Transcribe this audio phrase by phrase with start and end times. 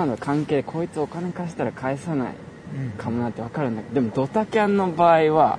[0.00, 2.34] 今の関係こいつお金貸したら返さない
[2.74, 2.90] うん。
[2.92, 5.58] かもなって分かるんだけどでもドタキャンの場合は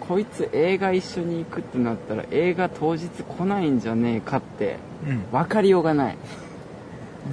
[0.00, 5.24] うこいつ映画一緒に行くってなったら映画当日来ないんじゃねえかってんうん。
[5.32, 6.18] 分かりようがない。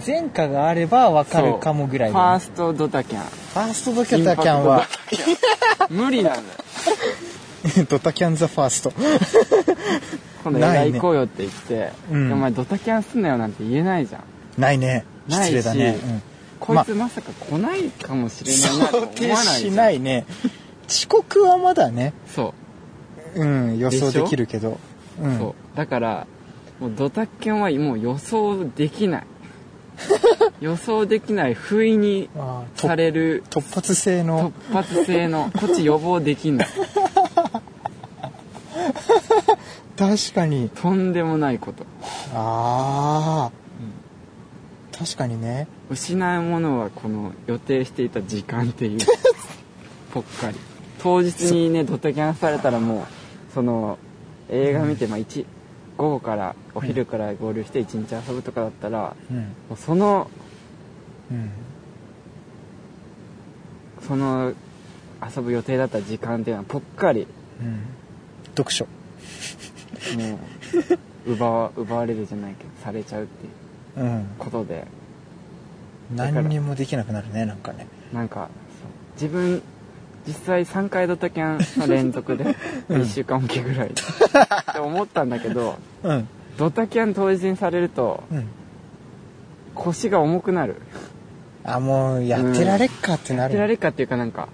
[0.06, 2.26] 前科があればわかるかもぐらいだね。
[2.26, 3.22] ファーストドタキャン。
[3.22, 4.88] ファーストドタキャンは。
[5.92, 6.46] 無理なんだよ。
[7.90, 8.92] ドタキャンザファースト。
[10.44, 12.28] 今度映画行こうよって言って、うん。
[12.28, 14.24] でお前ドタキャンすんなよなんて言えないじゃん。
[14.60, 15.06] ないね。
[15.30, 15.98] ないし失礼だね、
[16.60, 20.26] こいつまさか来ないかもしうん、れないなと思わないしないね。
[20.88, 22.54] 遅刻はまだねそ
[23.36, 23.42] う。
[23.42, 24.80] うん予想できるけど。
[25.22, 25.38] うん。
[25.38, 25.78] そう。
[25.78, 26.28] だから
[26.80, 29.24] もうドタキャンはもう予想できない。
[30.62, 32.30] 予想できない不意に
[32.76, 34.52] される突発性の。
[34.70, 36.68] 突発性のこっち予防できない。
[39.98, 40.70] 確かに。
[40.70, 41.86] とんでもないこと。
[42.34, 49.00] ああ、確かにね失うものはこの予定していた時間っていう。
[50.14, 50.58] ぽっかり。
[51.02, 53.98] 当日にねドタキャンされたらもうその
[54.50, 55.46] 映画見て、まあ、1
[55.98, 59.38] 午後からお昼から合流して一日遊ぶとかだったら、うん。
[59.38, 60.30] もうその
[61.32, 61.50] うん。
[64.08, 64.54] その
[65.36, 67.28] 遊ぶ予定だった時間っていうのはぽっかり
[67.62, 67.82] うん。
[68.56, 68.86] 読書。
[68.86, 70.40] も
[71.28, 73.46] う奪わ奪われるじゃないけどされちゃうって
[74.00, 74.26] いううん。
[74.38, 74.76] ことで。
[74.76, 74.99] だから
[76.12, 77.88] 何にもできなくなるねなんかね。
[78.14, 78.50] なんか
[79.14, 79.62] 自分
[80.28, 82.56] 実際3回ドタキャンの連続で
[82.90, 83.02] うん。
[83.02, 83.94] 1週間おきぐらいっ
[84.74, 86.28] て思ったんだけどうん。
[86.58, 88.48] ドタキャン当日にされるとうん。
[89.76, 90.76] 腰が重くなる。
[91.64, 93.42] あもうやってられっかってなる。
[93.42, 94.48] やってられるかっていうかなんか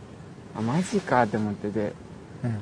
[0.58, 1.94] あマジかって思ってて。
[2.44, 2.60] うん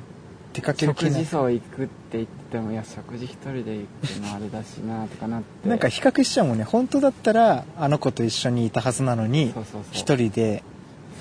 [0.54, 5.68] 出かける気食事層行くって言ってもいや食事一人で行くのあれだしなとかなって。
[5.68, 9.82] なんか比較しちゃうもんね本当だったらあの子と一緒にいたはずなのにそうそうそう。
[9.92, 10.64] 一人で。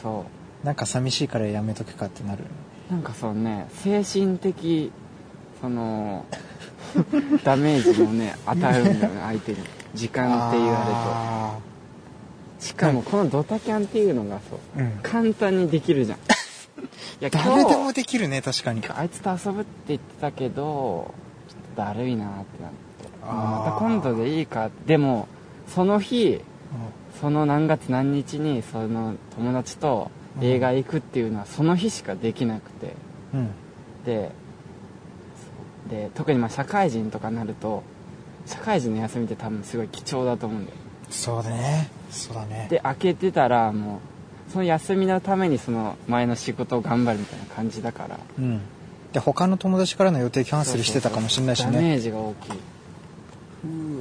[0.03, 0.27] そ
[0.63, 2.45] なんか寂しいからやめとくかってなる。
[2.91, 4.93] うなんかそうね精神的
[5.61, 6.25] その
[7.43, 9.59] ダメージもね与えるんだよね 相手に。
[9.95, 11.61] 時間って言わあれ
[12.61, 14.91] としかもこのドタキャンっていうのがそうーうん。
[15.03, 16.19] 簡単にできるじゃん。
[16.19, 16.21] い
[17.23, 18.83] や誰でもできるね確かに。
[18.89, 21.15] あいつと遊ぶって言ってたけど
[21.49, 23.09] ちょっとだるいなってなって。
[23.23, 24.71] また今度でいいか。
[24.87, 25.29] でも
[25.69, 26.41] その日
[27.21, 30.11] その何月何日にその友達と
[30.41, 32.95] 映画行くっていうのはその日しかできなくて。
[33.35, 33.51] うん。
[34.05, 34.33] で
[35.89, 37.83] で特にまあ社会人とかになると
[38.47, 40.77] 社会人の休みって多分すごい貴重だと思うんだよ。
[41.11, 41.91] そうだね。
[42.11, 42.67] そうだね。
[42.71, 43.99] で開けてたらもう
[44.53, 48.19] その休みのためにその前の仕事を頑張るみたいな感じだから。
[48.39, 48.61] うん。
[49.13, 51.73] で他の友達からの予定キャンセルしてたかもしれないしね。
[51.73, 52.59] ダメージが大きい、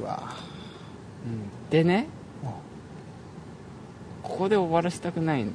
[0.00, 0.22] うわ。
[1.24, 2.06] うん、でね
[4.22, 5.52] ここで終わらせたくないの。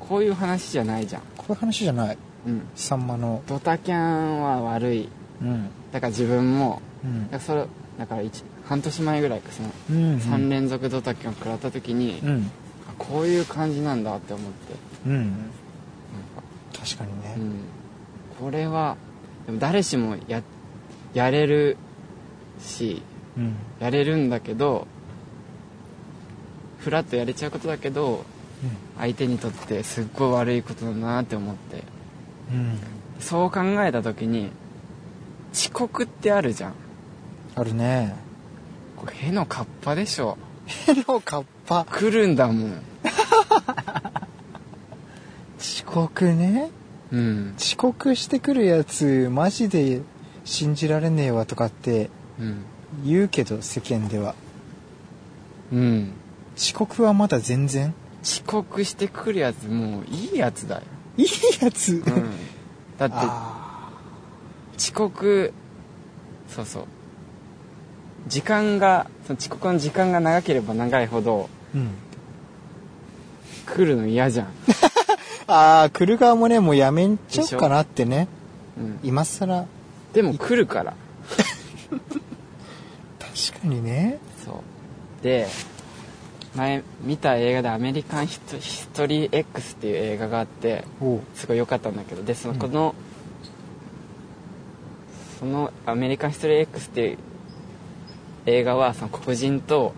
[0.00, 2.18] こういう話じゃないじゃん、こういう話じゃない。
[2.46, 3.42] うん、さんまの。
[3.46, 5.08] ドタキャンは悪い。
[5.42, 5.68] うん。
[5.92, 6.82] だから自分も。
[7.04, 7.24] うん。
[7.24, 7.66] だからそれ
[7.98, 12.50] だから一半年前ぐらいかそのうん3連続ドタキャン食らった時に、うん。
[12.66, 12.67] あ
[13.08, 14.74] こういう感じなんだって思って。
[15.06, 15.50] うん。
[16.78, 17.34] 確かにね。
[17.36, 17.54] うん、
[18.40, 18.96] これは
[19.46, 20.42] でも誰しもや
[21.14, 21.76] やれる
[22.60, 23.02] し
[23.36, 23.56] うん。
[23.80, 24.86] やれるんだけど
[26.78, 28.24] フラッとやれちゃうことだけど
[28.98, 31.84] 相手にとってすっごい悪いことだなって思って。
[32.52, 32.78] うん。
[33.20, 34.50] そう考えた時に
[35.52, 36.74] 遅刻ってあるじゃん。
[37.54, 38.14] あるね。
[38.96, 40.36] これへのカッパでしょ。
[40.66, 42.82] ヘロカッパ来るんだもん
[45.58, 46.70] 遅刻ね。
[47.12, 47.54] うん。
[47.58, 50.02] 遅刻してくるやつマジで
[50.44, 52.64] 信じられねえわとかってうん。
[53.04, 54.34] 言うけど世間では。
[55.72, 56.12] うん。
[56.56, 57.94] 遅刻はまだ全然？
[58.22, 60.82] 遅刻してくるやつもういいやつだよ、
[61.16, 61.26] いい
[61.60, 62.02] やつ、うん、
[62.98, 63.90] だってあ
[64.76, 65.52] 遅刻
[66.48, 66.84] そうそう。
[68.26, 71.90] 時間がその遅刻の時間が長ければ長いほどーうん。
[73.66, 74.48] 来るの嫌じゃん、
[75.50, 78.28] あー来る側もねもうやめんちゃおうかなってね。
[78.76, 79.64] うん、今更。
[80.12, 80.94] でも来るから。
[83.18, 84.18] 確かにね。
[84.44, 84.62] そ
[85.20, 85.24] う。
[85.24, 85.48] で
[86.54, 90.84] 前見た映画で「アメリカンヒストヒストリー X」っていう映画があって
[91.34, 92.60] すごい良かったんだけどでそのうん。
[92.60, 92.94] この、
[95.40, 97.18] その「アメリカンヒストリー X」っていう
[98.44, 99.94] 映画はその黒人と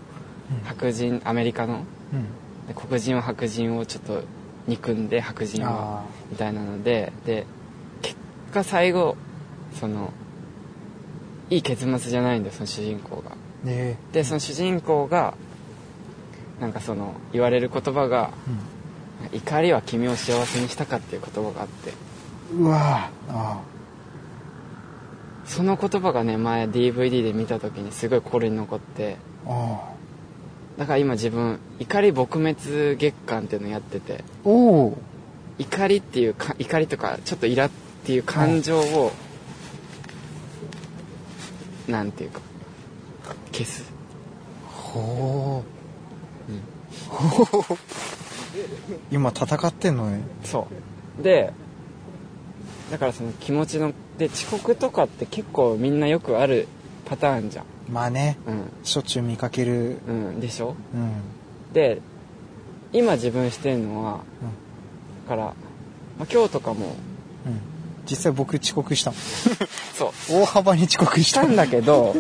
[0.49, 0.65] うん。
[0.65, 1.81] 白人アメリカの。
[2.13, 2.67] うん。
[2.69, 4.23] で黒人は白人をちょっと
[4.71, 7.47] 憎んで白人はあみたいなのでで
[8.03, 8.17] 結
[8.53, 9.17] 果最後
[9.75, 10.13] その
[11.51, 13.33] いい結末じゃないんだよその主人公が。
[13.65, 15.35] ーねでその主人公が
[16.61, 18.31] なんかその言われる言葉が
[19.33, 21.93] う「怒りは君を幸せにしたか」っていう言葉があって。
[22.57, 23.61] ん、うわあ
[25.47, 29.17] その言葉がね前 DVD で見た時にすごい心に残って
[29.47, 30.00] ああ
[30.81, 34.99] だから今自分怒り撲滅月間っていうのやってておお
[35.59, 37.71] 怒りっていうか怒りとかちょっとイラっ
[38.07, 39.13] ていう感情を
[41.87, 42.41] なんていうか
[43.53, 43.93] 消す。
[44.67, 45.63] ほ
[46.49, 47.79] う、ほう
[49.13, 50.23] 今戦ってんのね。
[50.45, 50.67] そ
[51.21, 51.23] う。
[51.23, 51.53] で
[52.91, 56.69] だからその気持ちので遅刻とかって結構みんなよくある
[57.05, 58.39] パターンじゃんまあね
[58.83, 59.99] うしょっちゅう見かける。
[60.07, 60.41] んうん。
[60.41, 60.75] でしょ？
[60.95, 61.73] うん。
[61.73, 62.01] で
[62.93, 64.21] 今自分してるのは
[65.29, 65.53] だから、ま
[66.23, 66.97] あ、今日とかも
[67.47, 67.61] うん、うん、
[68.09, 69.13] 実際僕遅刻した
[69.95, 70.41] そう。
[70.43, 72.15] 大幅に遅刻ししたたんだけど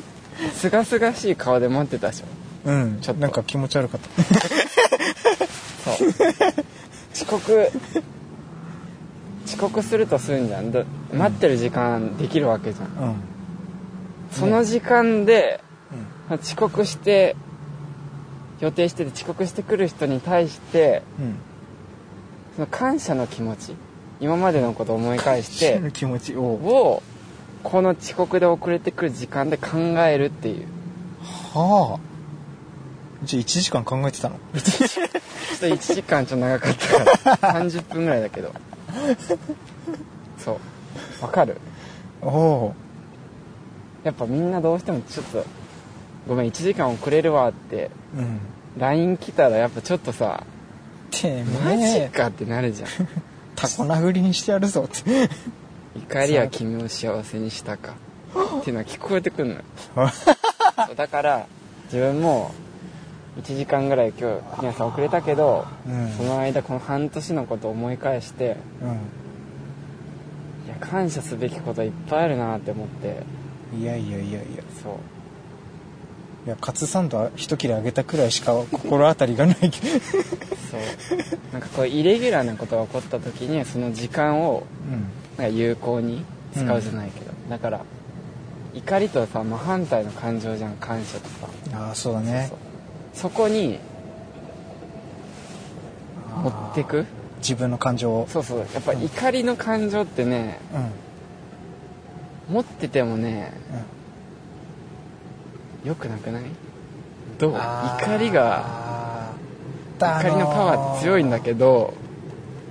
[0.54, 2.70] すがすがしい顔で待ってたでしょ？
[2.70, 2.98] うん。
[3.00, 3.20] ちょっと。
[3.20, 4.40] なんか気持ち悪かった。
[5.96, 6.08] そう。
[7.14, 7.70] 遅刻
[9.46, 10.70] 遅刻するとするんじゃん。
[10.70, 12.86] だ待ってる時間できるわけじゃん。
[12.86, 13.14] うん
[14.32, 15.60] その時間で
[16.30, 16.38] うん。
[16.40, 17.34] 遅刻して
[18.60, 21.34] 予定してて遅刻してくる人に対してうん。
[22.54, 23.74] その感謝の気持ち
[24.20, 27.02] 今までのことを思い返しての気持ちをを
[27.62, 30.66] この遅刻で遅れてくる時間で考えるっていう。
[31.54, 32.00] はあ。
[33.22, 34.36] じゃあ1時間考えてたの？
[34.54, 38.52] ちょっと1時間ちょっと長かったから 30分ぐらいだけど。
[40.38, 41.22] そう。
[41.22, 41.58] わかる？
[42.22, 42.74] おお
[44.04, 45.44] やっぱみんなどうしてもちょっと
[46.26, 48.40] ごめん1時間遅れるわってーうん。
[48.78, 50.44] LINE 来たらやっぱちょっとさ
[51.10, 52.88] てマジかってなるじゃん。
[53.56, 55.28] タコ殴りにしてやるぞって。
[55.96, 57.94] 怒りは君を幸せにしたか。
[58.60, 59.48] っていうのは聞こえてくる
[59.96, 60.06] の
[60.96, 61.46] だから
[61.86, 62.52] 自分も
[63.42, 66.12] 1時間ぐらい今日皆さん遅れたけど、うん。
[66.16, 68.56] その間この半年のことを思い返して
[70.66, 73.08] いや感謝すべきこといっぱいあるなって思って。
[73.08, 73.39] うん
[73.78, 74.40] いやいやいやいや
[74.82, 74.92] そう。
[76.46, 79.70] いやカツサンド一切れあげたくらいしか心当たりがないけど。
[79.70, 80.80] そう。
[81.52, 85.08] なんかこうイレギュラーなことが起こった時にその時間をうん。
[85.36, 87.80] なんか有効に使うじゃないけど、だから
[88.74, 92.50] 怒りとさ真反対の感情じゃん感謝とさああそうだね。
[93.14, 93.78] そこに
[96.42, 97.06] 持ってく？
[97.38, 98.26] 自分の感情を。
[98.28, 98.58] そうそう。
[98.58, 100.90] やっぱ怒りの感情ってねうん
[102.50, 103.52] 持っててもね
[105.84, 106.42] 良くなくない？
[107.38, 107.52] どう？
[107.54, 109.32] 怒りが
[109.98, 111.94] 怒りのパワーって強いんだけど。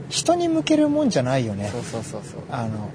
[0.10, 1.70] 人に向けるもんじゃないよね。
[1.70, 2.42] そうそうそうそう。
[2.50, 2.90] あの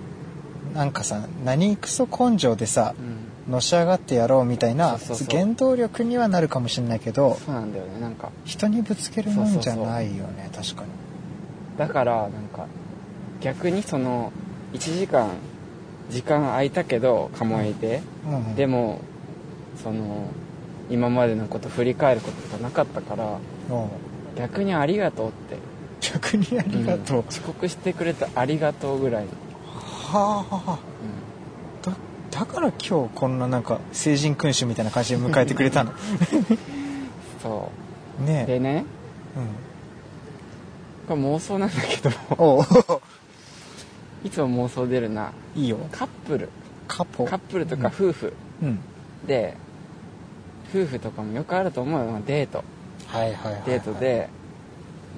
[0.74, 3.52] なんかさ何クソ根性でさうん。
[3.52, 5.38] のし上がってやろうみたいなそうそうそう。
[5.38, 8.00] 原動力にはなるかもしれないけどそうなんだよね。
[8.00, 10.88] なんか人にぶつけるもんじゃないよね確かに。
[11.78, 12.66] だからなんか
[13.40, 14.32] 逆にその
[14.72, 15.28] 1時間
[16.10, 19.00] 時間空いたけど鴨居で、うんでも
[19.82, 20.28] その
[20.90, 23.38] 今までのこと振り返ることがなかったから
[23.70, 23.88] うん。
[24.36, 25.56] 逆にありがとうって。
[26.00, 27.28] 逆にありがとう、ん。
[27.28, 29.24] 遅刻してくれてありがとうぐらい。
[29.24, 29.30] の、
[30.12, 30.78] はあ
[31.82, 31.92] だ
[32.40, 35.92] だから今日こんななんか成人君主みたいな感じで迎えてくれたの？
[37.42, 37.70] そ
[38.26, 38.44] ねえ。
[38.44, 38.84] うでね。
[41.08, 41.16] うん。
[41.18, 42.10] これ妄想なんだけど。
[42.36, 42.64] おう
[44.24, 45.32] いつも妄想出るな。
[45.54, 46.48] いいよカップル。
[46.88, 47.26] カポ。
[47.26, 48.32] カップルとか夫婦。
[48.62, 48.80] うん。
[49.26, 49.56] で
[50.70, 52.10] 夫婦とかもよくあると思うよ。
[52.10, 52.64] まあデート。
[53.06, 54.28] はいはいはい、はい、デートで、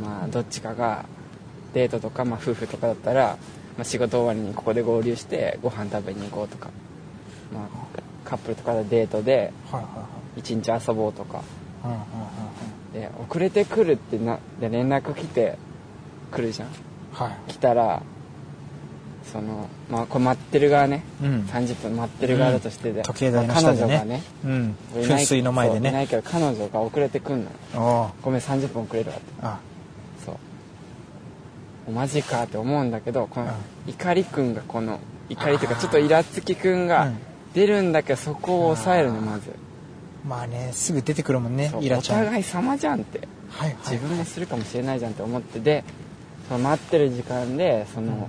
[0.03, 1.07] まあどっちかが
[1.73, 3.39] デートとか、まあ、夫婦とかだったら、
[3.77, 6.71] まあ、仕事終わりにここで合流してご飯食べに行こうとか、
[7.53, 10.41] まあ、カップルとかでデートではいはいはい。
[10.41, 11.43] 一日遊ぼうとか。
[11.85, 12.93] うんうんうん。
[12.93, 15.59] で遅れてくるってなで連絡来て
[16.33, 16.69] 来るじゃん。
[17.13, 17.53] はい。
[17.53, 18.03] 来たら
[19.33, 21.03] そのまあこれ待ってる側ね。
[21.23, 21.41] うん。
[21.53, 23.87] 30分待ってる側だとしてで、時計台のまあ下でね。
[23.87, 24.23] 彼女がね。
[24.45, 24.77] うん。
[24.95, 29.27] 噴水の前でそういなねいけど彼女が遅れてくんのごめん30分遅れるわって。
[29.43, 29.59] あ
[30.25, 30.39] そ
[31.89, 31.91] う。
[31.91, 33.51] マジかって思うんだけどこのう
[33.91, 37.19] 怒りくんがこの怒りというかちょっとイラつきくんがうん。
[37.55, 39.51] 出るんだけどそこを抑えるねまず。
[40.27, 42.25] まあねすぐ出てくるもんねイラちゃん。
[42.25, 43.21] 互い様じゃんって。
[43.49, 45.85] はいはい自分もするかもしれないじゃんって思ってで
[46.49, 48.29] その待ってる時間でその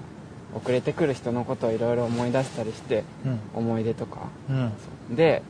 [0.58, 3.40] 遅れてくる人のことをいろいろ思い出したりしてうん。
[3.56, 4.30] 思い出とか。
[4.50, 5.16] うん。
[5.16, 5.42] で、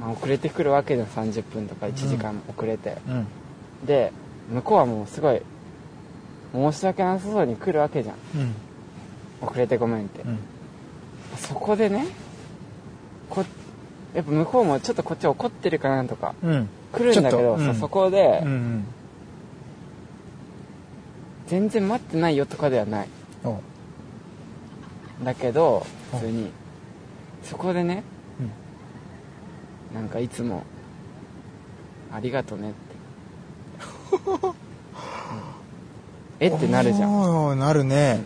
[0.00, 1.08] まあ、遅れてくるわけじゃん。
[1.08, 3.26] 30分とか1時間遅れて、うん。
[3.86, 4.12] で
[4.50, 5.42] 向こうはもうすごい
[6.52, 8.16] 申し訳なさそうに来るわけじゃん。
[8.36, 8.54] うん。
[9.48, 10.38] 遅れてごめんって、うん。
[11.36, 12.06] そこでね
[13.28, 13.44] こ
[14.14, 16.68] やっぱ向こうもちょっとこっち怒ってるかなとかうん。
[16.92, 18.42] 来るんだけど、そそこで、
[21.46, 23.08] 全然待ってないよとかではない
[25.24, 26.50] だけどうん普通に。
[27.42, 28.02] そこでね
[29.92, 30.62] うんなんかいつも
[32.12, 34.54] 「ありがとね」って、う ん
[36.38, 37.58] えってなるじゃん。
[37.58, 38.20] なるね、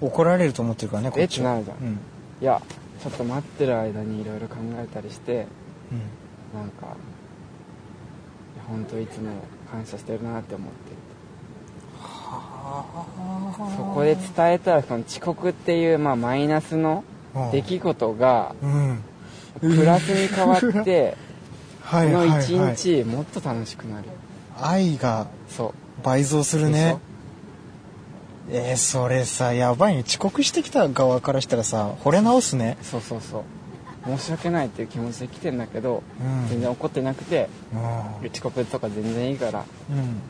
[0.00, 1.56] 怒られると思ってるからねこっちは。
[1.56, 1.88] えってなるじゃん。
[1.88, 1.98] うん。
[2.40, 2.60] いや
[3.02, 5.46] ちょっと待ってる間にいろいろ考えたりして
[6.54, 6.58] うん。
[6.60, 6.96] なんか
[8.68, 9.30] 本当いつも
[9.70, 10.96] 感謝してるなって思ってる
[13.76, 17.04] そこで伝えたらその遅刻っていう、まあ、マイナスの
[17.52, 19.02] 出来事がうん。
[19.60, 21.16] プラスに変わって
[21.90, 22.76] この一はい。
[22.76, 24.04] 日もっと楽しくなる。
[24.60, 25.26] 愛が
[26.02, 26.96] 倍増するね。
[28.50, 30.04] えー、それさやばいね。
[30.06, 32.78] 遅刻してきた側からしたらさ惚れ直すね。
[32.82, 33.42] そうそうそう。
[34.18, 36.48] 申し訳ないっていう気持ちで来てんだけど、うん。
[36.48, 37.48] 全然怒ってなくて
[38.22, 39.64] う遅刻とか全然いいから。
[39.90, 40.20] うん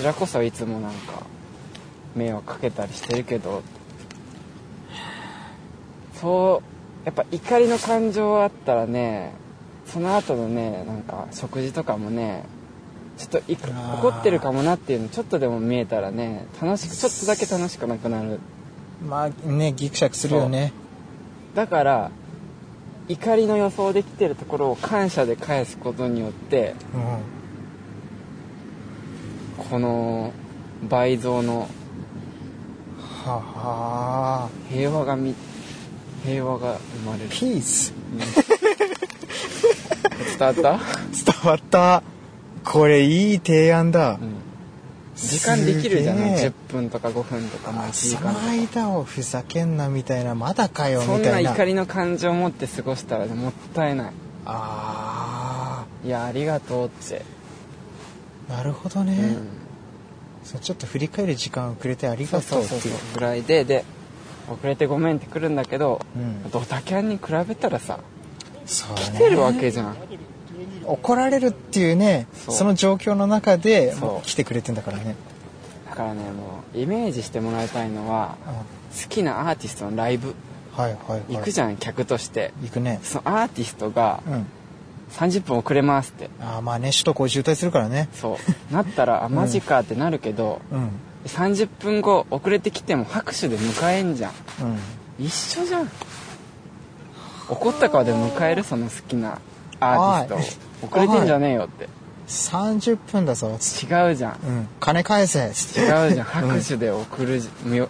[0.00, 1.26] ちらこそいつもなんか
[2.16, 3.62] 迷惑かけたりしてるけど
[6.14, 6.62] そ
[7.04, 9.34] うやっぱ怒りの感情あったらね
[9.84, 12.44] その後のねなんか食事とかもね
[13.18, 18.40] ちょっと怒ってるかもなっていうのちょっとでも見えたらね楽しくちょっとだけ楽しくなくなる。
[19.06, 20.72] まあねギクシャクするよね。
[21.54, 22.10] だから
[23.08, 26.96] 怒りの予想できてるところを感謝で返すことによってう
[27.36, 27.39] ん
[29.70, 30.32] この
[30.88, 31.68] 倍増の
[33.24, 35.34] はは平和がみ
[36.24, 37.28] 平和が生まれる。
[37.30, 37.94] ピース
[40.38, 40.80] 伝わった、伝
[41.44, 42.02] わった。
[42.64, 44.34] これいい提案だ、うん、
[45.14, 46.36] 時間できるじゃない？
[46.36, 46.50] すげえ。
[46.50, 50.34] 10分とか5分とかまあ1時間とその間をふざけんなみたいな。
[50.34, 51.28] まだかよかそんな。
[51.38, 54.12] いみたな怒りの感情を持って過ごしたらもったいない。
[54.46, 57.22] あいやありがとうって、
[58.48, 59.48] あなるほどね、うん、
[60.44, 62.94] そうちょっと振り返る時間をくれてありがとうっていう。
[63.14, 63.84] ぐらいでで
[64.50, 68.00] 遅れてごめんって来るんだけど、うんドタキャンに比べたらさ
[68.66, 68.94] そう。
[68.96, 69.96] ね来てるわけじゃん
[70.86, 71.96] 怒られるっていう。
[71.96, 73.94] ねその状況の中で
[74.24, 75.14] 来てくれてんだからね
[75.88, 78.36] だからねもうイメージしてもらいたいのは
[79.02, 80.34] 好きなアーティストのライブ
[80.72, 84.46] はいはいはい行くじゃん客として行くねそのアーティストがうん
[85.12, 86.30] 30分遅れますって。
[86.40, 88.08] ああまあね首都高渋滞するからね。
[88.12, 88.38] そ
[88.70, 88.74] う。
[88.74, 90.90] なったらあマジかってなるけど、うん。
[91.26, 94.32] 30分後遅れてきても拍手で迎えんじゃん。
[95.18, 95.24] うん。
[95.26, 95.90] 一緒じゃん。
[97.48, 99.38] 怒った顔で迎えるその好きな
[99.80, 100.88] アーティストを。
[100.88, 101.88] 遅れてんじゃねえよって。
[102.28, 103.48] 30分だぞ。
[103.50, 104.38] 違うじゃん。
[104.46, 104.68] うん。
[104.78, 105.40] 金返せ。
[105.40, 105.52] 違う
[106.14, 106.24] じゃん。
[106.24, 107.88] 拍手で送るじみよ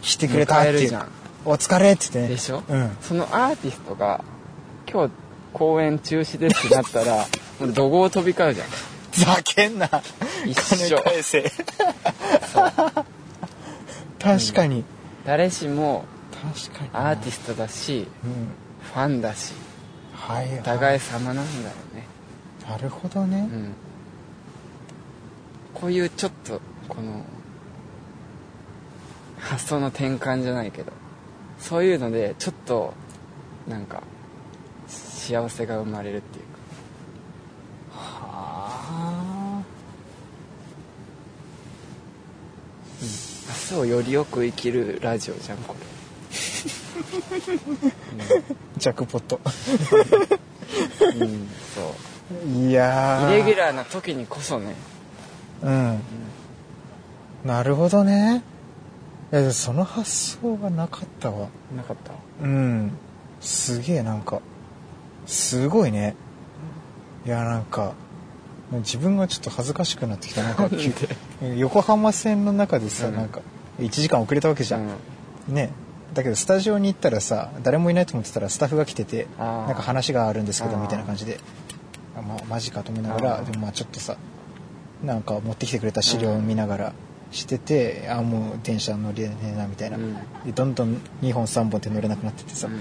[0.00, 0.74] 来てくれたっていう。
[0.74, 1.08] 迎えるじゃん。
[1.44, 2.28] お疲れって言ってね。
[2.28, 2.96] でしょ、うん。
[3.00, 4.24] そのアーティストが
[4.90, 5.12] 今日
[5.52, 7.26] 公演中止ですってなったら
[7.74, 8.68] 怒号飛び交うじゃん。
[9.12, 9.88] ふざけんな。
[10.46, 10.96] 一緒。
[10.96, 11.52] 金返せ。
[14.18, 14.84] 確かに、
[15.24, 16.04] 誰しも
[16.64, 18.48] 確かにアーティストだしうん。
[18.82, 19.52] ファンだし
[20.12, 20.58] はいはい。
[20.60, 22.06] お互い様なんだよね。
[22.68, 23.74] なるほどね、うん。
[25.74, 27.24] こういうちょっとこの
[29.40, 30.92] 発想の転換じゃないけど
[31.58, 32.94] そういうのでちょっと
[33.68, 34.02] なんか
[35.22, 36.58] 幸せが生まれるっていうか。
[37.96, 39.62] は
[43.70, 45.82] 明日をよりよく生きるラジオじゃんこあ
[48.76, 49.40] ジャックポット。
[51.12, 51.94] れ、うん、そ
[52.44, 52.48] う。
[52.68, 54.74] いやイレギューラーな時にこそね。
[55.62, 56.02] うん、
[57.44, 58.42] なるほどね。
[59.32, 60.10] いやその発
[60.42, 61.46] 想がなかったわ。
[61.76, 62.12] なかった。
[62.42, 62.90] うん。
[63.40, 64.42] すげえなんか
[65.26, 66.14] すごいね。
[67.24, 67.94] いやなんか
[68.72, 70.42] 自分がちょっと恥ずかしくなってきた。
[70.42, 70.92] なんかき
[71.56, 73.14] 横浜線の中でさ、うん。
[73.14, 73.40] なんか
[73.78, 74.88] 1時間遅れたわけじゃん、
[75.48, 75.70] ね。
[76.14, 81.38] だけどスタジオに行ったらさ誰もいないと思ってたらスタッフが来ててなんか話があるんですけどみたいな感じで。
[82.16, 84.16] あ、まマジかと思いながらでもまあちょっとさ
[85.02, 86.92] なんか持ってきてくれた資料を見ながら
[87.30, 90.14] してて、あもう電車乗れねえなみたいな、うん。
[90.44, 92.80] でどんどん2本3本って乗れなくなってってさ、うん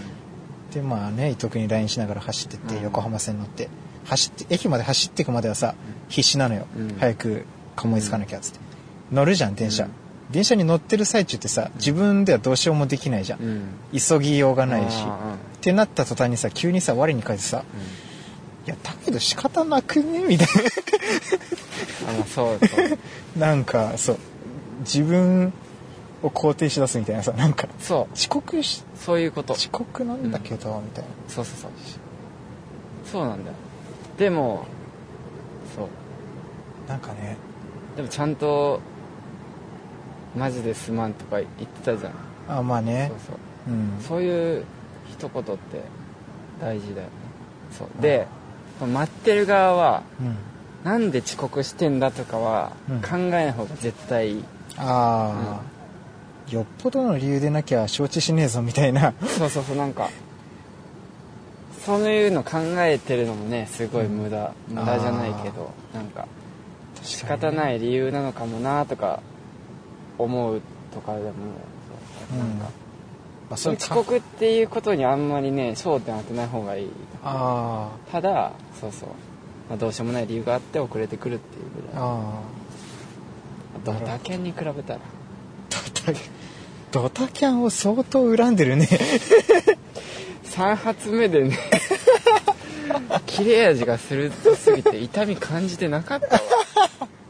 [0.73, 2.83] でまあね伊藤君に LINE しながら走ってって、うん。
[2.83, 3.69] 横浜線乗って。
[4.05, 5.75] 走って駅まで走っていくまではさ
[6.09, 6.95] 必死なのよ、うん。
[6.99, 8.59] 早く鴨居つかなきゃっつって、
[9.11, 9.91] 乗るじゃん電車、うん。
[10.31, 13.63] 電車に乗ってる最中ってさ自分ではどうしようもできないじゃん、うん。
[13.91, 15.03] 急ぎようがないし。
[15.03, 17.63] ってなった途端にさ急にさ我に返ってさ
[18.65, 20.47] 「いやだけど仕方なくね?」みたい
[22.07, 22.97] あまあそうそう。
[23.37, 24.17] な なんかそう。
[24.81, 25.53] 自分
[26.23, 27.67] を肯定しだすみたいなさなんか。
[27.79, 28.13] そう。
[28.13, 29.53] 遅刻しそういうこと。
[29.53, 31.09] 遅刻なんだけど、みたいな。
[31.27, 31.71] そうそうそう。
[33.11, 33.55] そうなんだよ。
[34.17, 34.65] でも
[35.75, 35.87] そう。
[36.89, 37.37] なんかね。
[37.95, 38.79] でもちゃんと
[40.35, 42.59] マジですまんとか言ってたじゃん。
[42.59, 43.11] あまあね。
[43.11, 43.73] そうそう。
[43.73, 44.01] うん。
[44.01, 44.65] そういう
[45.09, 45.81] 一言って
[46.59, 47.13] 大事だよね。
[47.71, 48.01] そう。
[48.01, 48.27] で、
[48.81, 50.37] 待ってる側はうん。
[50.83, 53.01] なんで遅刻してんだとかはうん。
[53.01, 54.43] 考えない方が絶対いい、
[54.77, 55.61] ああ、
[56.49, 59.13] よっぽどの理由でなきゃ承知しねえぞみたいな。
[59.21, 60.09] そうそうそうなんか。
[61.85, 66.27] そういうの考えてるのもねすごい無駄、無駄じゃないけどなんか
[67.01, 69.21] 仕方ないい理由なのかもなとか
[70.19, 70.61] 思う
[70.93, 71.31] とかでも
[72.29, 72.69] そうなんか、ま
[73.55, 76.89] あ、そ遅刻っていうことにあんまりね焦点当てない方がいい
[77.23, 79.09] あただそうそう、
[79.67, 82.03] まあ、どうしようもない理由があって遅れてくるっていうぐらい。
[82.03, 82.61] ああ
[83.83, 84.99] ドタキャンに比べたら。
[84.99, 85.20] ド
[86.05, 86.13] タ
[86.91, 88.87] ドタキャンを相当恨んでるね。
[90.45, 91.57] 3発目でね
[93.25, 96.41] 切れ味が鋭すぎて痛み感じてなかったわ。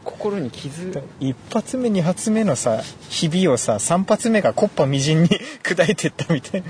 [0.04, 1.02] 心に傷。
[1.20, 5.28] 一発目二発目のさひびをさ三発目がコッパみじんに
[5.62, 6.62] 砕いてったみたい。
[6.62, 6.66] な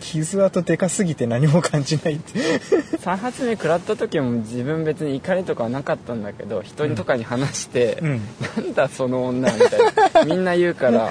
[0.00, 2.38] 傷跡でかすぎて何も感じないって。
[2.98, 8.20] 3発目食らった時も自分別に怒りとかはなかったんだけど人にとかに話して、うん。
[8.56, 9.80] なんだその女みたい
[10.14, 11.10] なみんな言うから あ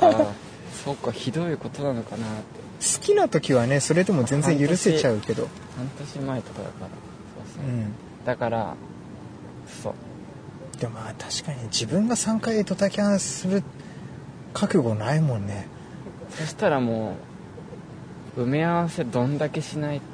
[0.00, 0.26] あ
[0.84, 2.62] そうかひどいことなのかなって。
[2.98, 5.48] 好きな時はねそれでも全然許せちゃうけど。
[5.76, 6.88] 半年前とかだから。
[6.88, 7.92] そうそう、うん。
[8.24, 8.74] だから
[9.82, 10.80] そう。
[10.80, 13.62] でもまあ確かに自分が3回ドタキャンする
[14.52, 15.68] 覚悟ないもんね。
[16.30, 17.31] そしたらもう
[18.36, 20.06] 埋め合わせどんだけしないって。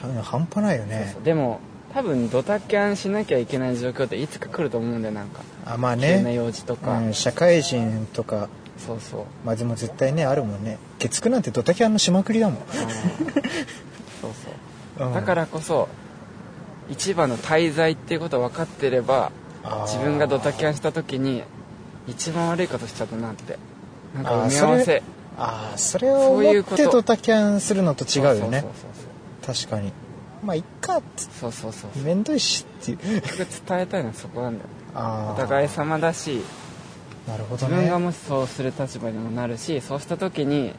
[0.00, 1.16] 多分半端ないよね。
[1.24, 1.60] でも
[1.92, 5.40] 多分ドタキャンしなきゃいけない状況っていつか来ると思うんだよなんか。
[5.66, 8.48] あまあ急なね、用事とか、うん、社会人とか。
[8.78, 9.24] そうそう。
[9.44, 10.78] まあでも絶対ねあるもんね。
[10.98, 12.56] 月9なんてドタキャンのしまくりだもん、
[14.20, 14.30] そう
[14.98, 15.08] そう。
[15.08, 15.14] うん。
[15.14, 15.88] だからこそ
[16.88, 19.32] 一番の滞在っていうことを分かってれば
[19.86, 21.42] 自分がドタキャンした時に
[22.06, 23.58] 一番悪いことしちゃったなって。
[24.14, 25.02] なんか埋め合わせ
[25.36, 28.64] ああそれを思ってドタキャンするのと違うよね。
[29.44, 29.92] 確かに。
[30.42, 32.98] まあいっかっつそうそうそうめんどいしっていう。
[33.66, 36.42] 伝えたいのはそこなんだよああお互い様だし。
[37.28, 37.74] なるほどね。
[37.74, 40.72] 自分がもしそうする立場にもなるしそうした時に、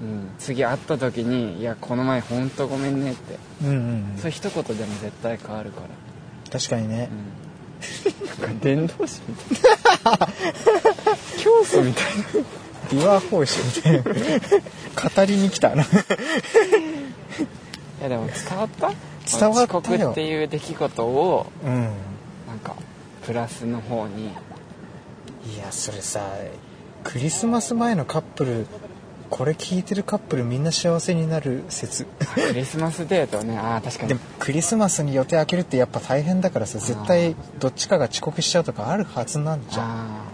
[0.00, 3.38] うん、次会った時に「いやこの前本当ごめんね」って。
[3.62, 3.78] うんうんう
[4.16, 4.18] ん。
[4.20, 5.88] そう一言でも絶対変わるから。
[6.50, 7.08] 確かにね、
[8.40, 9.72] なんか伝道師みたい
[10.18, 10.28] な。
[11.38, 12.12] 教祖みたいな。
[12.88, 15.86] 琵琶法師みたいな語りに来たない
[18.00, 18.92] やでも伝わった？
[19.38, 19.78] 伝わったよ。
[19.78, 21.72] 遅刻っていう出来事をうん。
[22.46, 22.76] なんか
[23.24, 24.26] プラスの方に。
[24.26, 26.20] いやそれさ
[27.04, 28.66] クリスマス前のカップル
[29.30, 32.06] これ聞いてるカップルみんな幸せになる説。
[32.20, 33.58] あクリスマスデートね。
[33.58, 34.08] ああ確かに。
[34.08, 39.86] でもクリスマスに予定開けるってやっぱ大変だからさ絶対どっちかが遅刻しちゃうとかあるはずなんじゃん。
[39.86, 40.24] あ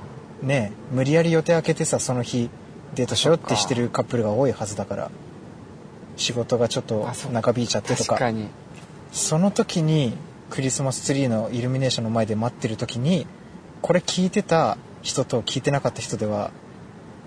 [0.42, 2.50] ねえ無理やり予定開けてさその日
[2.94, 5.10] デートしようってしてるカップルが多いはずだから。
[6.16, 8.10] 仕事がちょっと長引いちゃってとか。
[8.10, 8.48] 確かに。
[9.12, 10.14] その時に
[10.50, 13.26] クリスマスツリーのイルミネーションの前で待ってる時に
[13.80, 16.50] これ聞いてた人と聞いてなかった人では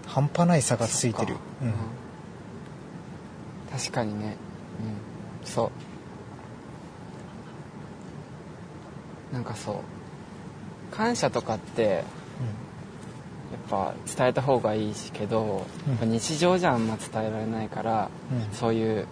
[0.08, 1.36] 半端ない差がついてる。
[1.62, 1.74] うん。
[3.78, 4.38] 確かにね。
[5.42, 5.48] うん。
[5.48, 5.72] そ
[9.32, 9.34] う。
[9.34, 10.96] なんかそう。
[10.96, 12.04] 感謝とかってやっ
[13.70, 15.66] ぱ伝えた方がいいしけど、
[16.02, 16.12] うん。
[16.12, 18.56] 日常じゃあんま伝えられないから、うん。
[18.56, 19.08] そういう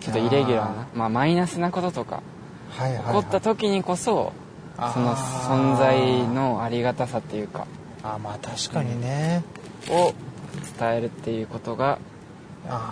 [0.00, 2.22] ちょっとイレギュラーなまあマイナスなこととか
[2.70, 4.32] はいはい、はい、起こった時にこそ
[4.76, 7.66] その存在のありがたさっていうか。
[8.02, 9.44] あまあ確かにね、
[9.90, 10.14] を
[10.78, 11.98] 伝えるっていうことが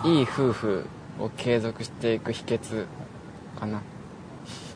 [0.05, 0.85] いい夫婦
[1.19, 2.85] を継続していく秘訣
[3.59, 3.81] かな。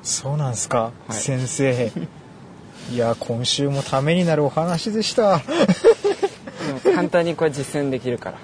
[0.04, 1.14] そうなんすか、はい。
[1.14, 1.92] 先生。
[2.92, 5.40] いや今週もためになるお話でした。
[5.40, 5.44] で
[6.74, 8.38] も簡単にこれ実践できるから。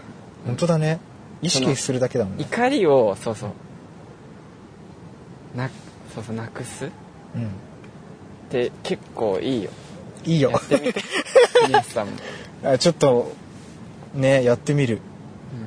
[0.45, 0.99] 本当だね。
[1.43, 2.43] 意識するだけだもんね。
[2.43, 3.47] 怒りをそうそ
[5.53, 5.57] う。
[5.57, 5.69] な
[6.15, 6.85] そうそうなくす？
[6.85, 6.89] っ
[7.35, 7.49] うん。
[8.49, 9.69] て結構いいよ。
[10.25, 10.51] いいよ。
[10.51, 10.93] やって
[12.67, 13.31] あちょっと
[14.13, 14.99] ねやってみる。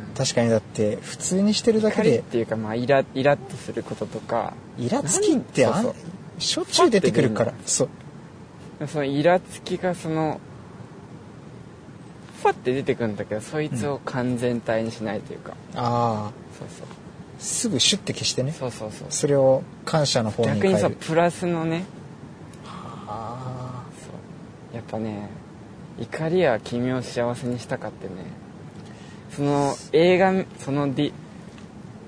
[0.09, 0.15] うん。
[0.15, 4.55] 確かにだって普通にしてるだけ怒りっでていうかまあイライラッとすることとか。
[4.79, 5.95] イラつきってあん
[6.39, 7.55] しょっちゅう出てくるから。
[7.65, 7.89] そう。
[8.87, 10.41] そのイラつきがその
[12.43, 16.33] ファって出てくるんだけどそいつを完全体にしないというか、ああ。
[16.59, 16.87] そうそう。
[17.39, 18.53] すぐシュッて消してね。
[18.53, 19.07] そうそうそう。
[19.09, 20.97] それを感謝の方に逆に変える。
[21.01, 21.85] さプラスのね。
[22.67, 23.85] あ。
[24.03, 24.11] そ
[24.73, 24.77] う。
[24.77, 25.31] やっぱね
[25.99, 28.15] 怒りや君を幸せにしたかってね。
[29.31, 31.13] その映画そのディ、あ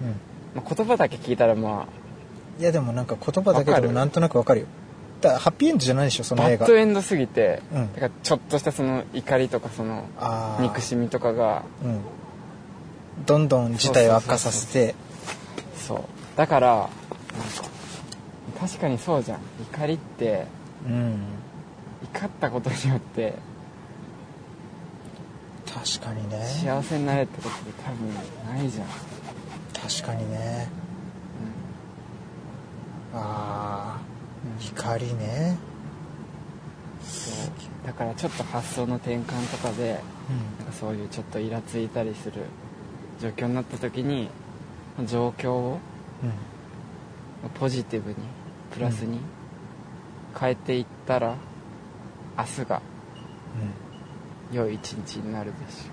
[0.03, 0.09] うん。
[0.57, 4.67] まあ、言葉だけ聞いたらまあいやでもなんか言葉だけでもなんとなくわかるよ。
[5.21, 6.67] だからハッピーエンドじゃないでしょそのバ映画。
[6.67, 7.93] ッドエンドすぎて、うん。
[7.95, 10.07] だからちょっとしたその怒りとかその
[10.61, 12.01] 憎しみとかがうん。
[13.25, 14.95] どんどん事態を悪化させて。
[15.77, 15.99] そう。
[16.37, 16.89] だから
[18.61, 19.41] 確かにそうじゃん。
[19.73, 20.47] 怒りって
[20.87, 21.19] うん。
[22.15, 23.35] 怒ったことによって
[25.87, 26.45] 確かにね。
[26.45, 28.13] 幸せになれってことって多分
[28.57, 28.89] ないじゃん、
[29.73, 30.69] 確かにね。
[33.15, 34.01] ああ
[34.59, 35.57] 光ね。
[37.03, 37.87] そう。
[37.87, 42.43] だからちょっと発想の転換とかでうなんかそういうちょっとイラついたりする
[43.21, 44.29] 状況になった時に
[45.07, 45.79] 状況を
[46.23, 46.27] ん
[47.45, 47.51] うん。
[47.61, 48.17] ポジティブに
[48.73, 49.21] プラスに
[50.39, 51.37] 変えていったら
[52.37, 52.83] 明日が
[54.53, 55.89] 良い一日になるでし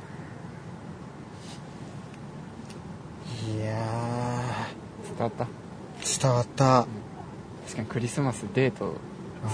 [3.48, 3.52] う。
[3.52, 4.68] んいやょ
[5.18, 5.48] 伝わった。
[6.02, 6.88] ー伝わった。
[7.66, 8.96] 確かにクリスマスデート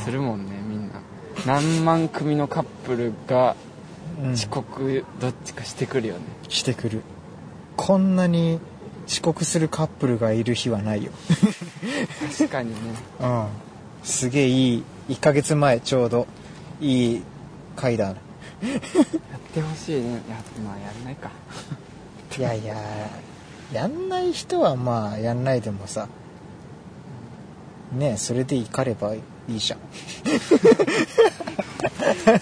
[0.03, 1.01] するもんねみんな。
[1.45, 3.55] 何万組のカップルが
[4.21, 4.33] うん。
[4.33, 7.01] 遅刻どっちかしてくるよね、してくる。
[7.77, 8.59] こんなに
[9.07, 11.11] 遅刻するカップルがいる日はないよ。
[12.37, 12.75] 確かにね。
[13.21, 13.47] うん。
[14.03, 16.27] すげえいい1ヶ月前ちょうど
[16.81, 17.23] いい
[17.75, 18.28] 回だや
[18.61, 18.69] っ
[19.53, 20.21] てほしいね。
[20.29, 21.31] やまあやんないか。
[22.37, 22.75] いやいや
[23.73, 26.07] やんない人はまあやんないでもさ。
[27.93, 29.79] ねえそれで怒ればいいじゃん。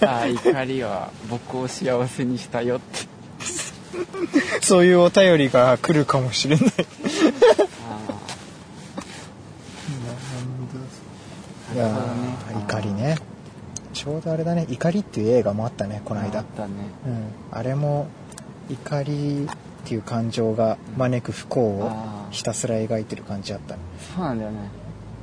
[0.05, 3.07] ああ怒りは僕を幸せにしたよって。
[4.61, 6.67] そういうお便りが来るかもしれない。
[6.67, 6.73] あ
[11.71, 12.37] あいやなるほどね。
[12.53, 13.17] ー怒りね
[13.97, 16.39] ちょうどあれだね「怒り」っていう映画もあったねこの間。
[16.39, 16.73] あったね。
[17.05, 17.25] うん。
[17.51, 18.05] あれも
[18.69, 21.91] 怒りっていう感情が招く不幸を
[22.29, 23.79] ひたすら描いてる感じあったね。
[24.15, 24.57] そうなんだよね。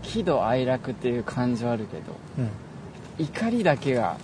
[0.02, 2.02] 喜怒哀楽っていう感情あるけど
[2.38, 3.24] うん。
[3.24, 4.16] 怒りだけが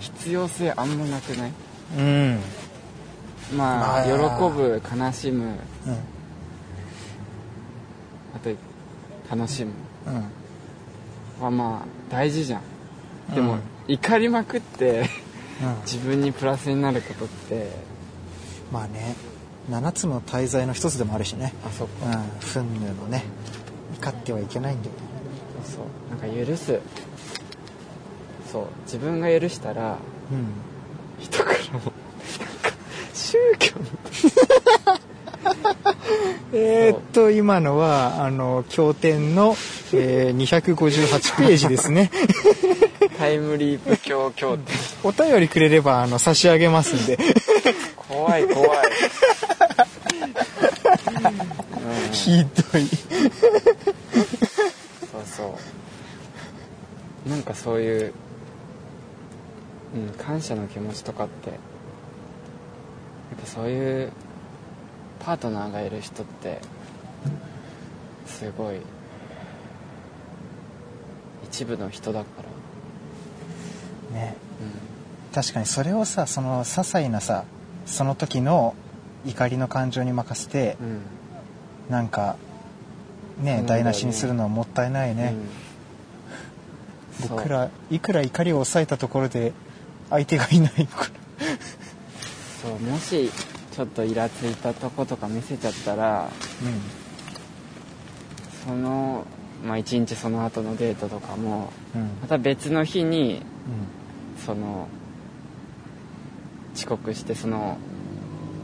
[0.00, 1.52] 必要性あんまなくない？
[1.96, 2.38] うん。
[3.56, 4.04] まあ、まあ。
[4.04, 4.10] 喜
[4.52, 5.44] ぶ悲しむ。
[5.44, 5.54] うん。
[8.34, 8.50] あと
[9.30, 9.70] 楽しむ。
[10.08, 10.10] う
[11.40, 11.44] ん。
[11.44, 12.62] はまあ大事じゃん。
[13.34, 15.08] でも、うん怒りまくって
[15.62, 15.80] うん。
[15.82, 17.70] 自分にプラスになることって。
[18.72, 19.14] まあね
[19.70, 21.52] 7つの大罪の一つでもあるしね。
[21.66, 22.12] あそっか、うん。
[22.40, 23.24] 憤怒のね
[24.00, 25.00] 怒ってはいけないんだよね。
[25.64, 25.84] そう。
[26.10, 26.80] なんか許す。
[28.50, 28.66] そう。
[28.84, 29.98] 自分が許したら
[30.30, 30.46] うん。
[31.18, 31.92] 人からもなんか
[33.14, 33.86] 宗教の。
[36.54, 39.56] えーっと今のはあの経典の、
[39.94, 42.10] えー258ページですね
[43.22, 43.92] タイムリープ
[45.06, 47.16] お便りくれればあの差し上げますんで。
[48.08, 48.68] 怖い怖い、
[52.08, 52.86] うん、ひどい。
[55.12, 55.56] そうそ
[57.26, 57.30] う。
[57.30, 58.12] なんかそういう、
[59.94, 61.58] うん、感謝の気持ちとかってやっ
[63.40, 64.12] ぱそういう
[65.20, 66.60] パートナーがいる人って
[68.26, 68.80] すごい
[71.44, 72.51] 一部の人だから、
[74.12, 74.36] ね。
[74.60, 77.44] う確かにそれをさその些細なさ
[77.86, 78.74] その時の
[79.24, 81.00] 怒りの感情に任せてんうん。
[81.88, 82.36] なんか
[83.40, 85.34] ね台無しにするのはもったいないね、
[87.22, 87.28] うん。
[87.28, 89.52] 僕らいくら怒りを抑えたところで
[90.10, 91.04] 相手がいないか。
[91.04, 91.10] ら
[92.62, 93.30] そうもし
[93.72, 96.28] ちょっとイラついたとことか見せちゃったら
[98.66, 99.24] その
[99.64, 102.08] まあ一日その後のデートとかもうんうん。
[102.20, 104.01] また別の日にうん
[104.44, 104.88] その
[106.74, 107.76] 遅刻してその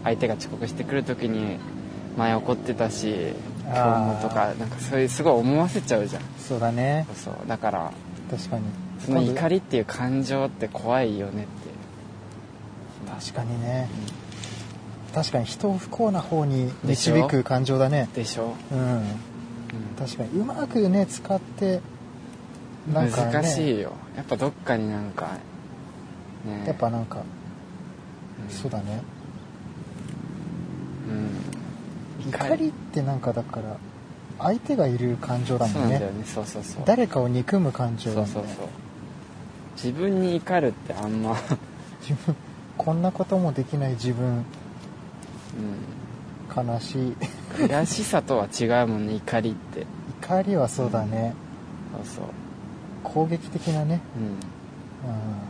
[0.04, 1.58] 相手が遅刻してくる時に
[2.16, 3.32] 前怒ってたし
[3.64, 6.22] 今日もとかなんかそういうすごい思わせちゃうじゃん。
[6.38, 7.06] そうだね。
[7.08, 7.92] そうそうだから
[8.30, 8.64] 確かに。
[9.04, 11.68] その怒りりっていう感情って怖いよねって。
[13.30, 13.88] 確かにね。
[15.14, 18.08] 確かに人を不幸な方に導く感情だね。
[18.14, 18.78] でしょ、うん。
[18.80, 19.02] うん。
[19.98, 20.40] 確かに。
[20.40, 21.80] うまくね使って
[22.92, 23.92] なんか、ね、難しいよ。
[24.16, 25.36] やっぱどっかになんか
[26.48, 26.64] ね。
[26.66, 27.24] やっぱなんか、うん
[28.50, 29.02] そうだね。
[31.08, 32.30] うん。
[32.30, 33.76] 怒りってなんかだから
[34.38, 36.00] 相手がいる感情だもんね。
[36.24, 36.82] そうそうそうそう。
[36.86, 38.32] 誰かを憎む感情だもんね。
[38.32, 38.66] そうそうそう。
[39.76, 41.36] 自分に怒るってあんま。
[42.00, 42.34] 自分
[42.76, 44.26] こんなこともできない自分。
[44.26, 44.44] うん。
[46.68, 47.16] 悲しい。
[47.54, 49.86] 悔しさとは違うもんね怒りって。
[50.22, 51.34] 怒りはそうだね。
[51.92, 52.24] そうそう。
[53.02, 54.00] 攻撃的なね。
[54.16, 54.24] うん。
[54.24, 55.47] うん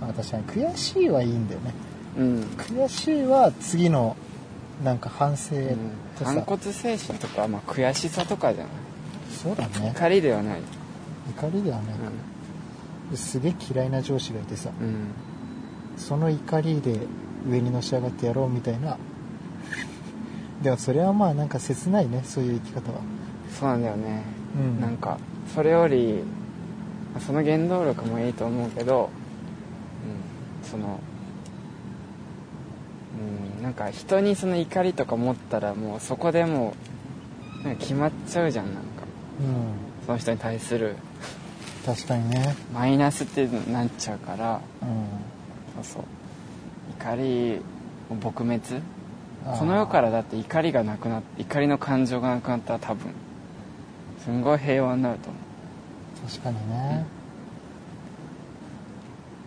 [0.00, 1.74] まあ確かに悔しいはいいんだよね。
[2.16, 4.16] うん、悔しいは次の
[4.84, 5.66] なんか反省うん。
[6.18, 8.72] とさ、反骨精神とか、まあ、悔しさとかじゃない。
[9.30, 9.92] そうだね。
[9.94, 10.60] 怒りではない。
[11.30, 14.70] 怒りではない、すげえ嫌いな上司がいてさ。
[14.80, 14.94] うん、うん、
[15.96, 16.98] その怒りで
[17.48, 18.96] 上にのし上がってやろうみたいな。
[20.62, 22.98] でもそれはまあなんか切ないねそういう生き方は。
[23.60, 24.22] そうなんだよね、
[24.56, 24.80] うん。
[24.80, 25.18] なんか
[25.54, 26.22] それより
[27.12, 29.17] まあその原動力もいいと思うけど、うん、
[30.70, 31.00] その
[33.58, 36.74] うんなんか人にその怒りとか持ったらもうそこでも
[37.62, 38.80] うなんか決まっちゃうじゃんなんか。
[39.40, 40.06] うん。
[40.06, 40.96] その人に対する。
[41.84, 42.54] 確かにね。
[42.72, 44.60] マイナスってなっちゃうから。
[44.82, 44.84] う
[45.80, 45.82] ん。
[45.82, 46.02] そうそう。
[47.00, 47.60] 怒り
[48.10, 48.82] も撲滅？
[49.44, 53.12] この世からだって怒りがなくなって怒りの感情がなくなったら多分
[54.22, 55.38] すんごい平和になると思
[56.28, 57.06] 確かにね、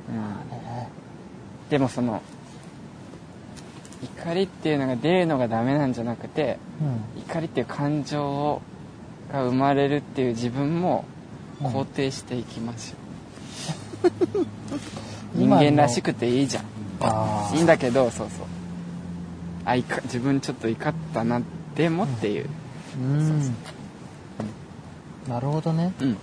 [0.10, 0.17] う、うん。
[0.19, 0.70] ね
[1.71, 2.21] でもその
[4.03, 6.57] 怒りっていうのが出るのがダメなんじゃなくて
[7.15, 7.21] うん。
[7.21, 8.62] 怒りっていう感情を
[9.31, 11.05] が生まれるっていう自分も
[11.62, 11.67] うん。
[11.67, 14.12] 肯定していきましょう、
[15.38, 15.62] 人 今の。
[15.62, 16.65] 間らしくていいじゃん。
[17.55, 18.45] いいんだけどそうそう。
[19.63, 21.41] あいか自分ちょっと怒ったな
[21.75, 22.49] でもっていう。
[22.99, 23.55] うん。
[25.27, 25.93] なるほどね。
[26.01, 26.17] うん。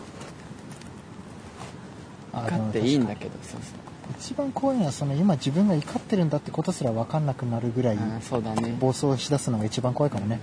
[2.35, 8.77] あ怒っていいんだけどそうそう一番怖いのはその今自分が怒ってるんだってことすら分かんなくなるぐらいあーそうだね。
[8.81, 10.41] 暴走しだすのが一番怖いかもね。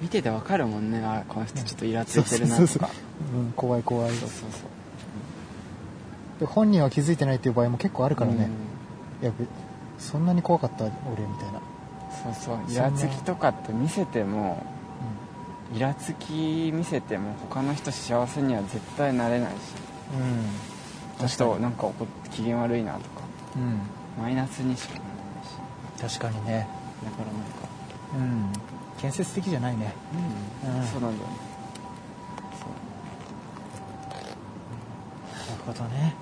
[0.00, 1.02] 見ててわかるもんね。
[1.04, 3.40] あこの人ちょっとイラついてるなそうそうとかそう。
[3.40, 4.10] うん怖い怖い。
[4.10, 4.50] そうそうそう
[6.40, 8.48] で本人は気づいてないっていう場合も結構あるからね、
[9.20, 9.24] うん。
[9.24, 9.44] いやべ
[9.98, 11.60] そんなに怖かった俺みたいな、
[12.22, 14.64] そうそうイラつきとかって見せても
[15.74, 19.54] イラつき見せても他の人幸せには絶対なれないし。
[20.14, 20.77] うん、
[21.18, 24.22] うん、この人なんか怒って機嫌悪いなとかうん。
[24.22, 25.10] マイナスにしかならな
[26.08, 26.18] いし。
[26.18, 26.68] 確かにね。
[27.04, 27.68] だからなんか。
[28.16, 28.52] うん。
[29.00, 29.92] 建設的じゃないね。
[30.64, 30.86] うん、うん。
[30.86, 31.48] そうなんだよね。
[35.48, 36.14] なるほどね。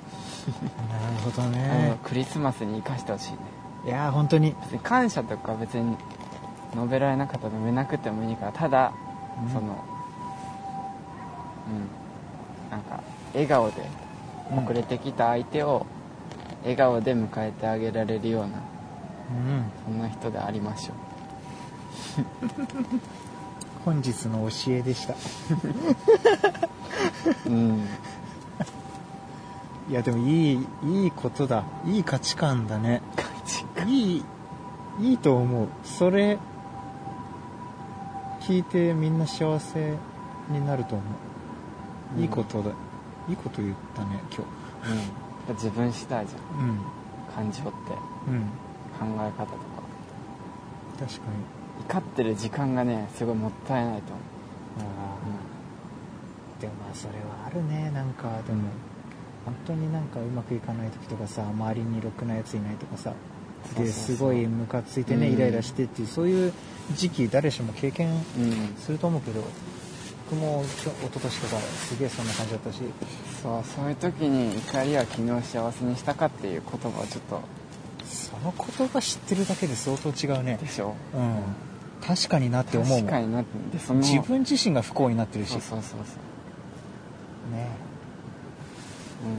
[0.90, 1.98] なるほどね。
[2.04, 3.38] クリスマスに生かしてほしいね。
[3.86, 4.54] いやー本当に。
[4.62, 5.96] 別に感謝とか別に
[6.74, 8.92] 述べられなかったら述べなくてもいいからただ、
[9.42, 9.52] うん。
[9.52, 9.66] そのう
[11.70, 12.70] ん。
[12.70, 13.00] なんか
[13.32, 13.88] 笑顔で
[14.50, 15.86] 遅れてきた相手を
[16.62, 18.62] 笑顔で迎えてあげられるような
[19.30, 19.64] うん。
[19.84, 20.92] そんな人でありましょ
[23.84, 25.14] 本日の教えでした。
[27.46, 27.86] う うん。
[29.88, 31.62] いやでもいいいいことだ。
[31.84, 33.02] いい価値観だね。
[33.86, 34.24] いい
[35.00, 35.68] いいと思う。
[35.84, 36.38] それ
[38.40, 39.94] 聞いてみんな幸せ
[40.48, 41.04] になると思
[42.16, 42.20] う。
[42.20, 42.70] いいことだ、
[43.28, 44.44] いいこと言ったね今
[45.48, 46.40] うん、自分次第じゃん。
[46.58, 46.80] 日うん。
[47.34, 47.70] 感情って。
[48.28, 48.42] うん。
[48.98, 49.56] 考え方とか。
[50.98, 51.56] 確かに。
[51.88, 54.20] 怒ってる時間がねすごいもったいないと思
[54.78, 55.18] あ
[56.56, 58.28] う、ーでもまあそれはあるねなんか。
[58.46, 58.68] でも
[59.44, 63.12] 本当になんかうまくいかない時とかさ周りにろくなやついないとかさ
[63.78, 65.34] ですごいムカついてねうん。
[65.34, 66.52] イライラしてっていうそういう
[66.94, 69.44] 時期誰しも経験うん、うん、すると思うけど
[70.28, 72.80] 僕も一昨年とかすげえそんな感じだったし。
[73.42, 77.40] そうそういう時に怒りは昨日幸せにしたかっていう言葉をちょっと。
[78.04, 80.58] その言葉知ってるだけで相当違うね。
[80.60, 80.94] でしょ。
[81.14, 81.42] うん。
[82.04, 82.98] 確かになって思うもん。
[83.06, 84.00] 確かになってでその。
[84.00, 85.50] 自分自身が不幸になってるし。
[85.50, 85.98] そうそうそうそう。
[87.54, 87.68] ね。
[89.24, 89.30] うん、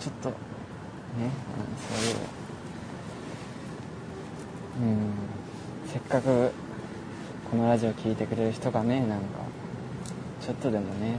[0.00, 0.34] ちょっとね、
[1.16, 1.30] うん、
[1.98, 2.16] そういう
[4.80, 5.12] うん
[5.92, 6.50] せっかく
[7.50, 9.26] このラジオ聞いてくれる人がねなんか
[10.40, 11.18] ちょっとでもね。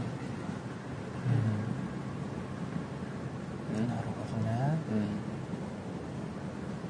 [3.78, 3.88] うん。
[3.88, 4.76] なるほどね。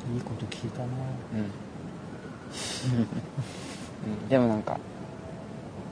[0.07, 0.15] うん。
[0.15, 0.85] いいこと聞いたな。
[0.85, 1.51] うん。
[4.11, 4.79] うん、でもなんか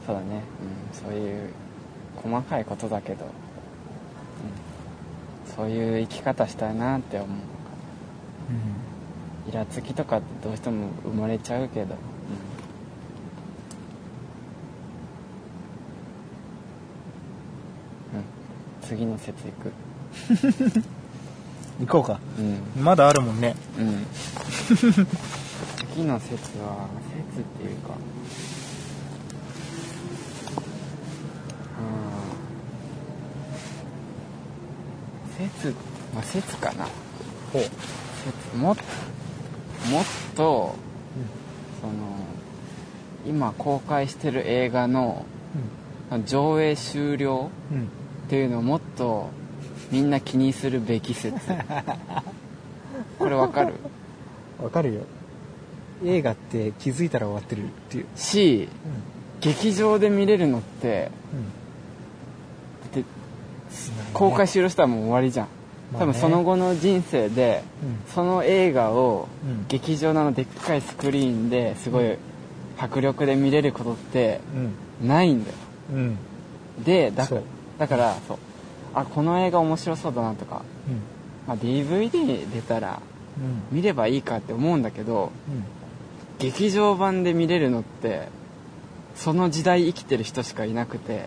[0.05, 1.49] そうだね、うん、そういう
[2.23, 3.31] 細かいことだけど、うん、
[5.53, 7.29] そういう生き方したいなって思う。
[7.29, 8.80] うん
[9.47, 11.97] イラつきとかってどうしても生まれちゃうけど、う
[18.15, 18.19] ん。
[18.19, 18.23] うん、
[18.81, 19.71] 次の説いく。
[21.79, 22.19] 行こうか。
[22.37, 22.83] うん。
[22.83, 23.55] まだあるもんね。
[23.79, 24.05] うん。
[25.93, 26.87] 次の説は
[27.31, 27.93] 説っていうか。
[35.39, 35.75] うん説
[36.13, 36.85] まあ説かな。
[37.51, 37.63] ほう。
[37.63, 38.75] 説も
[39.89, 40.75] もっと
[41.81, 41.93] その
[43.25, 45.25] 今公開してる映画の
[46.25, 47.77] 上映終了うん。
[47.77, 47.87] うん
[48.21, 49.29] っていうのをもっと
[49.91, 51.35] みんな気にするべき説。
[53.19, 53.73] これわかる？
[54.63, 55.01] わかるよ。
[56.05, 58.69] 映画って気づいたら終わってるっていう、し
[59.41, 61.43] 劇場で見れるのってうん。
[62.93, 63.03] だって
[64.13, 65.47] 公開終了したらもう終わりじゃん、
[65.97, 68.13] 多分その後の人生でうん。
[68.13, 69.65] その映画をうん。
[69.67, 72.17] 劇場のでっかいスクリーンですごい
[72.77, 74.39] 迫力で見れることって
[75.01, 75.07] うん。
[75.07, 75.57] ないんだよ。
[75.93, 76.17] うん。
[76.83, 77.27] でだ
[77.77, 78.37] だからそう。
[78.93, 80.63] あこの映画面白そうだなとか、
[81.47, 83.01] まあ、DVD 出たら
[83.37, 83.75] うん。
[83.75, 85.63] 見ればいいかって思うんだけどうん。
[86.39, 88.29] 劇場版で見れるのって
[89.15, 91.25] その時代生きてる人しかいなくて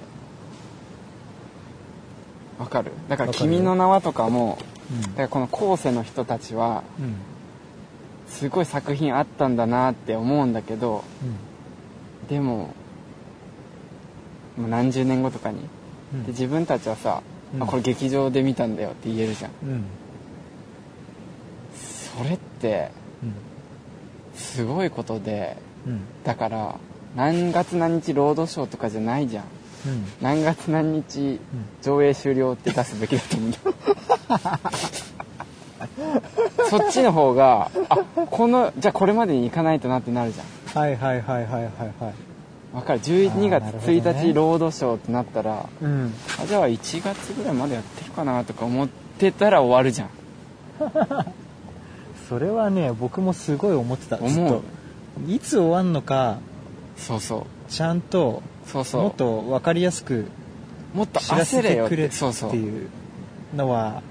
[2.58, 2.92] わかる？
[3.08, 3.52] だから「わかるよ。
[3.56, 4.58] 君の名は」とかも
[4.90, 5.00] うん。
[5.02, 7.14] だからこの後世の人たちはうん。
[8.28, 11.04] すごい作品あったんだなって思うんだけど
[12.28, 12.74] でも
[14.56, 15.60] もう何十年後とかに
[16.12, 16.22] うん。
[16.24, 17.22] で自分たちはさ、
[17.54, 17.62] うん。
[17.62, 19.50] あこれ劇場で見たんだよって言えるじゃん。
[19.62, 19.84] うん。
[21.76, 22.90] それって
[23.22, 23.34] うん。
[24.36, 26.00] すごいことでうん。
[26.24, 26.76] だから
[27.16, 29.50] 何月何日ロードショーとかじゃないじゃんうん
[30.20, 31.40] 何月何日
[31.82, 33.50] 上映終了って出すべきだと思う。
[33.50, 33.54] ん
[36.70, 37.96] そっちの方があ
[38.30, 40.46] このじゃあこれまでに行かないとなってなるじゃん。
[40.80, 42.14] はいはいはいはいはいはい。
[42.74, 43.00] わかる。
[43.00, 43.98] 12月あーなるほどね。
[44.00, 46.12] 1日ロードショーってなったら、うん。
[46.40, 50.10] あじゃあ1月ぐらいまでやってるかなとか思ってたら終わるじゃん。
[52.28, 54.16] それはね僕もすごい思ってた。
[54.16, 54.64] ずっ思うと
[55.28, 56.38] いつ終わんのか
[56.96, 57.70] そうそう。
[57.70, 59.02] ちゃんとそうそう。
[59.02, 60.26] もっと分かりやすく
[60.94, 62.56] もっと知らせててくれって。
[62.56, 62.88] いう
[63.54, 64.02] のは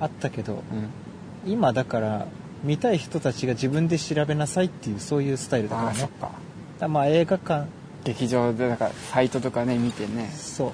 [0.00, 0.62] あったけど
[1.44, 2.26] うん、今だから
[2.62, 6.00] 見たい人たちが自分で調べなさいっていうそういうスタイルだからね。
[6.00, 6.30] ああそっか。
[6.78, 7.66] だまあ映画館。
[8.04, 10.30] 劇場でだからサイトとかね見てね。
[10.34, 10.72] そう。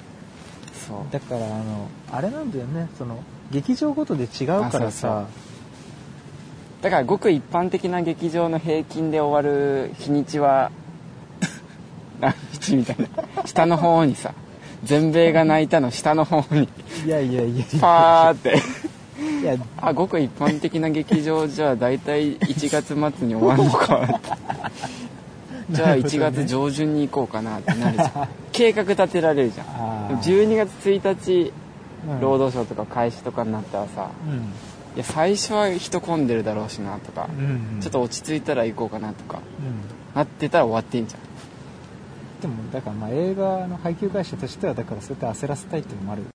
[0.87, 1.11] そう。
[1.11, 2.87] だからあのあれなんだよね。
[2.97, 5.27] その劇場ごとで違うからさ。
[6.81, 10.71] だからごく一般的な劇場の平均で終わる日にちは
[12.71, 13.45] 何日みたいな。
[13.45, 14.33] 下の方にさ
[14.83, 16.69] 全米が泣いたの下の方に。
[17.05, 18.49] いやいやいやいパーって。
[19.45, 19.65] やいや。
[19.77, 24.19] あごく一般的な劇場じゃあ大体1月末に終わるのか
[25.71, 28.27] じゃあ1月上旬に行こうかなってなるじゃん。
[28.51, 29.67] 計画立てられるじゃん。
[29.75, 30.19] あー。
[30.19, 31.53] 12月1日
[32.07, 32.19] うん。
[32.19, 34.35] 労働省とか開始とかになったらさうん。
[34.95, 37.41] いや最初は人混んでるだろうしなとか、う
[37.77, 37.81] ん。
[37.81, 40.15] ちょっと落ち着いたら行こうかなとかうん。
[40.15, 41.21] なってたら終わってんじゃん
[42.45, 46.25] てもだからまあ映画の配給会社としてはだからそうやって焦らせたいっていうのもある。